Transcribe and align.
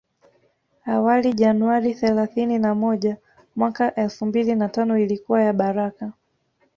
Awali 0.85 1.33
Januari 1.33 1.93
thelasini 1.95 2.59
na 2.59 2.75
moja 2.75 3.17
mwaka 3.55 3.95
elfu 3.95 4.25
mbili 4.25 4.55
na 4.55 4.69
tano 4.69 4.97
ilikuwa 4.99 5.41
ya 5.41 5.53
baraka 5.53 6.13